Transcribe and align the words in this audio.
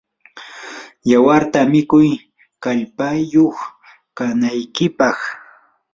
yawarta 1.09 1.59
mikuy 1.71 2.09
kallpayuq 2.63 3.55
kanaykipaq. 4.17 5.17